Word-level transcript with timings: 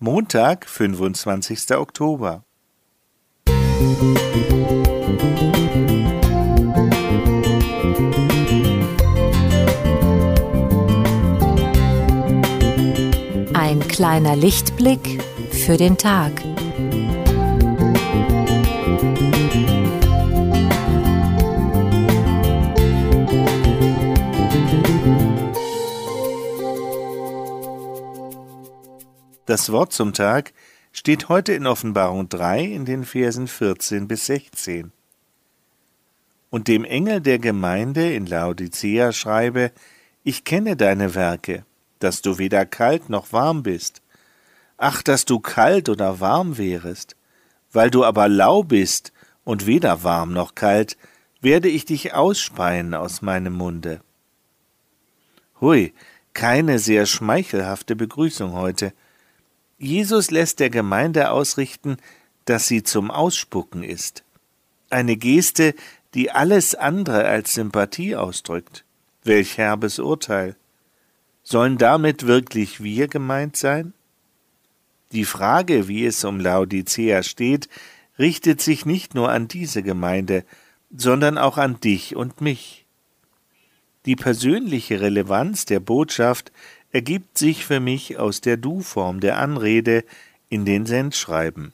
Montag, 0.00 0.66
25. 0.68 1.76
Oktober. 1.76 2.44
Ein 13.54 13.86
kleiner 13.88 14.34
Lichtblick 14.34 15.22
für 15.52 15.76
den 15.76 15.96
Tag. 15.96 16.32
Das 29.46 29.70
Wort 29.70 29.92
zum 29.92 30.14
Tag 30.14 30.54
steht 30.90 31.28
heute 31.28 31.52
in 31.52 31.66
Offenbarung 31.66 32.30
3 32.30 32.64
in 32.64 32.86
den 32.86 33.04
Versen 33.04 33.46
14 33.46 34.08
bis 34.08 34.24
16. 34.24 34.90
Und 36.48 36.66
dem 36.66 36.84
Engel 36.84 37.20
der 37.20 37.38
Gemeinde 37.38 38.14
in 38.14 38.24
Laodicea 38.24 39.12
schreibe, 39.12 39.70
ich 40.22 40.44
kenne 40.44 40.76
deine 40.76 41.14
Werke, 41.14 41.66
dass 41.98 42.22
du 42.22 42.38
weder 42.38 42.64
kalt 42.64 43.10
noch 43.10 43.34
warm 43.34 43.62
bist. 43.62 44.00
Ach, 44.78 45.02
dass 45.02 45.26
du 45.26 45.40
kalt 45.40 45.90
oder 45.90 46.20
warm 46.20 46.56
wärest. 46.56 47.14
Weil 47.70 47.90
du 47.90 48.02
aber 48.02 48.28
lau 48.28 48.62
bist 48.62 49.12
und 49.44 49.66
weder 49.66 50.04
warm 50.04 50.32
noch 50.32 50.54
kalt, 50.54 50.96
werde 51.42 51.68
ich 51.68 51.84
dich 51.84 52.14
ausspeien 52.14 52.94
aus 52.94 53.20
meinem 53.20 53.52
Munde. 53.52 54.00
Hui, 55.60 55.92
keine 56.32 56.78
sehr 56.78 57.04
schmeichelhafte 57.04 57.94
Begrüßung 57.94 58.52
heute. 58.52 58.94
Jesus 59.78 60.30
lässt 60.30 60.60
der 60.60 60.70
Gemeinde 60.70 61.30
ausrichten, 61.30 61.96
dass 62.44 62.66
sie 62.66 62.82
zum 62.82 63.10
Ausspucken 63.10 63.82
ist. 63.82 64.24
Eine 64.90 65.16
Geste, 65.16 65.74
die 66.14 66.30
alles 66.30 66.74
andere 66.74 67.26
als 67.26 67.54
Sympathie 67.54 68.16
ausdrückt. 68.16 68.84
Welch 69.24 69.58
herbes 69.58 69.98
Urteil. 69.98 70.56
Sollen 71.42 71.78
damit 71.78 72.26
wirklich 72.26 72.82
wir 72.82 73.08
gemeint 73.08 73.56
sein? 73.56 73.92
Die 75.12 75.24
Frage, 75.24 75.88
wie 75.88 76.06
es 76.06 76.24
um 76.24 76.40
Laodicea 76.40 77.22
steht, 77.22 77.68
richtet 78.18 78.60
sich 78.60 78.86
nicht 78.86 79.14
nur 79.14 79.30
an 79.30 79.48
diese 79.48 79.82
Gemeinde, 79.82 80.44
sondern 80.96 81.38
auch 81.38 81.58
an 81.58 81.80
dich 81.80 82.16
und 82.16 82.40
mich. 82.40 82.84
Die 84.06 84.16
persönliche 84.16 85.00
Relevanz 85.00 85.64
der 85.64 85.80
Botschaft 85.80 86.52
ergibt 86.94 87.36
sich 87.36 87.66
für 87.66 87.80
mich 87.80 88.18
aus 88.18 88.40
der 88.40 88.56
Du-Form 88.56 89.18
der 89.18 89.38
Anrede 89.38 90.04
in 90.48 90.64
den 90.64 90.86
Sendschreiben. 90.86 91.72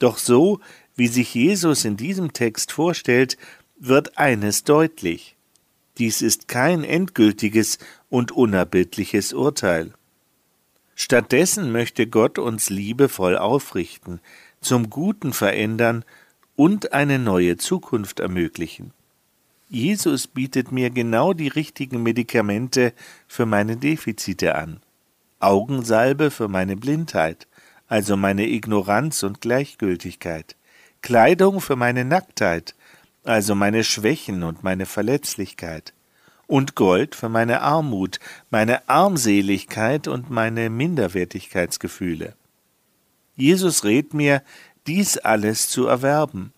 Doch 0.00 0.18
so, 0.18 0.58
wie 0.96 1.06
sich 1.06 1.32
Jesus 1.32 1.84
in 1.84 1.96
diesem 1.96 2.32
Text 2.32 2.72
vorstellt, 2.72 3.38
wird 3.78 4.18
eines 4.18 4.64
deutlich. 4.64 5.36
Dies 5.98 6.20
ist 6.20 6.48
kein 6.48 6.82
endgültiges 6.82 7.78
und 8.10 8.32
unerbittliches 8.32 9.32
Urteil. 9.32 9.92
Stattdessen 10.96 11.70
möchte 11.70 12.08
Gott 12.08 12.40
uns 12.40 12.70
liebevoll 12.70 13.38
aufrichten, 13.38 14.20
zum 14.60 14.90
Guten 14.90 15.32
verändern 15.32 16.04
und 16.56 16.92
eine 16.92 17.20
neue 17.20 17.56
Zukunft 17.56 18.18
ermöglichen. 18.18 18.92
Jesus 19.74 20.28
bietet 20.28 20.70
mir 20.70 20.90
genau 20.90 21.32
die 21.32 21.48
richtigen 21.48 22.04
Medikamente 22.04 22.92
für 23.26 23.44
meine 23.44 23.76
Defizite 23.76 24.54
an. 24.54 24.78
Augensalbe 25.40 26.30
für 26.30 26.46
meine 26.46 26.76
Blindheit, 26.76 27.48
also 27.88 28.16
meine 28.16 28.46
Ignoranz 28.46 29.24
und 29.24 29.40
Gleichgültigkeit. 29.40 30.54
Kleidung 31.02 31.60
für 31.60 31.74
meine 31.74 32.04
Nacktheit, 32.04 32.76
also 33.24 33.56
meine 33.56 33.82
Schwächen 33.82 34.44
und 34.44 34.62
meine 34.62 34.86
Verletzlichkeit. 34.86 35.92
Und 36.46 36.76
Gold 36.76 37.16
für 37.16 37.28
meine 37.28 37.60
Armut, 37.60 38.20
meine 38.50 38.88
Armseligkeit 38.88 40.06
und 40.06 40.30
meine 40.30 40.70
Minderwertigkeitsgefühle. 40.70 42.36
Jesus 43.34 43.82
rät 43.82 44.14
mir, 44.14 44.44
dies 44.86 45.18
alles 45.18 45.68
zu 45.68 45.88
erwerben. 45.88 46.52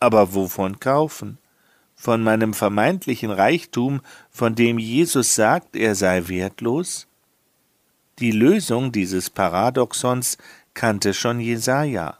Aber 0.00 0.34
wovon 0.34 0.78
kaufen? 0.80 1.38
Von 2.02 2.20
meinem 2.24 2.52
vermeintlichen 2.52 3.30
Reichtum, 3.30 4.00
von 4.28 4.56
dem 4.56 4.80
Jesus 4.80 5.36
sagt, 5.36 5.76
er 5.76 5.94
sei 5.94 6.26
wertlos? 6.26 7.06
Die 8.18 8.32
Lösung 8.32 8.90
dieses 8.90 9.30
Paradoxons 9.30 10.36
kannte 10.74 11.14
schon 11.14 11.38
Jesaja. 11.38 12.18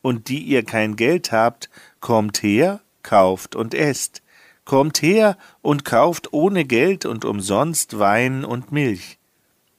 Und 0.00 0.30
die 0.30 0.38
ihr 0.38 0.64
kein 0.64 0.96
Geld 0.96 1.30
habt, 1.30 1.68
kommt 2.00 2.42
her, 2.42 2.80
kauft 3.02 3.54
und 3.54 3.74
esst. 3.74 4.22
Kommt 4.64 5.02
her 5.02 5.36
und 5.60 5.84
kauft 5.84 6.32
ohne 6.32 6.64
Geld 6.64 7.04
und 7.04 7.26
umsonst 7.26 7.98
Wein 7.98 8.46
und 8.46 8.72
Milch. 8.72 9.18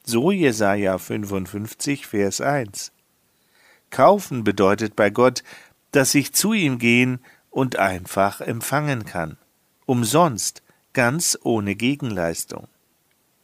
So 0.04 0.30
Jesaja 0.30 0.96
55, 0.96 2.06
Vers 2.06 2.40
1. 2.40 2.92
Kaufen 3.90 4.44
bedeutet 4.44 4.94
bei 4.94 5.10
Gott, 5.10 5.42
dass 5.90 6.14
ich 6.14 6.32
zu 6.34 6.52
ihm 6.52 6.78
gehen 6.78 7.18
und 7.50 7.76
einfach 7.76 8.40
empfangen 8.40 9.04
kann. 9.04 9.38
Umsonst, 9.86 10.62
ganz 10.92 11.38
ohne 11.42 11.74
Gegenleistung. 11.74 12.68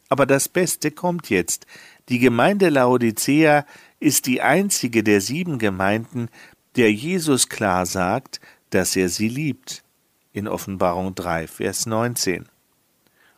Aber 0.09 0.25
das 0.25 0.49
Beste 0.49 0.91
kommt 0.91 1.29
jetzt. 1.29 1.65
Die 2.09 2.19
Gemeinde 2.19 2.69
Laodicea 2.69 3.65
ist 3.99 4.27
die 4.27 4.41
einzige 4.41 5.03
der 5.03 5.21
sieben 5.21 5.57
Gemeinden, 5.57 6.29
der 6.75 6.91
Jesus 6.91 7.49
klar 7.49 7.85
sagt, 7.85 8.39
dass 8.69 8.95
er 8.95 9.09
sie 9.09 9.29
liebt. 9.29 9.83
In 10.33 10.47
Offenbarung 10.47 11.15
3, 11.15 11.47
Vers 11.47 11.85
19. 11.85 12.45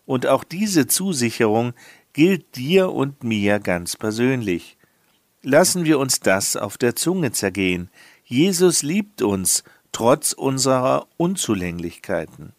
Und 0.06 0.26
auch 0.26 0.44
diese 0.44 0.88
Zusicherung 0.88 1.74
gilt 2.14 2.56
dir 2.56 2.92
und 2.92 3.24
mir 3.24 3.60
ganz 3.60 3.96
persönlich. 3.96 4.78
Lassen 5.44 5.86
wir 5.86 6.00
uns 6.00 6.20
das 6.20 6.56
auf 6.56 6.78
der 6.78 6.96
Zunge 6.96 7.32
zergehen. 7.32 7.90
Jesus 8.26 8.82
liebt 8.82 9.22
uns 9.22 9.64
trotz 9.98 10.32
unserer 10.32 11.08
Unzulänglichkeiten. 11.18 12.54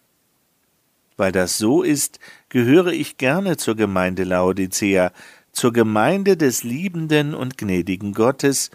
Weil 1.16 1.30
das 1.30 1.56
so 1.56 1.84
ist, 1.84 2.18
gehöre 2.48 2.88
ich 2.88 3.16
gerne 3.16 3.56
zur 3.56 3.76
Gemeinde 3.76 4.24
Laodicea, 4.24 5.12
zur 5.52 5.72
Gemeinde 5.72 6.36
des 6.36 6.64
liebenden 6.64 7.34
und 7.34 7.56
gnädigen 7.56 8.12
Gottes, 8.12 8.72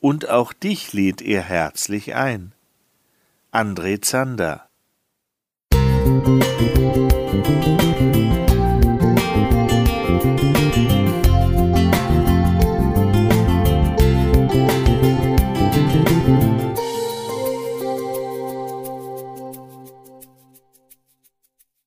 und 0.00 0.28
auch 0.28 0.52
dich 0.52 0.92
lädt 0.92 1.22
er 1.22 1.42
herzlich 1.42 2.16
ein. 2.16 2.50
André 3.52 4.00
Zander 4.00 4.68
Musik 5.72 6.89